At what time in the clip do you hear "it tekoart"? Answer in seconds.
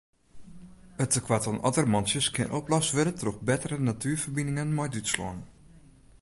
1.03-1.45